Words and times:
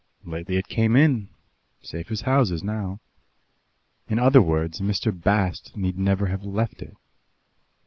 Lately 0.25 0.55
it 0.57 0.67
came 0.67 0.95
in 0.95 1.29
safe 1.83 2.09
as 2.09 2.21
houses 2.21 2.63
now." 2.63 2.99
"In 4.09 4.17
other 4.17 4.41
words, 4.41 4.81
Mr. 4.81 5.11
Bast 5.13 5.77
need 5.77 5.95
never 5.99 6.25
have 6.25 6.41
left 6.43 6.81
it." 6.81 6.97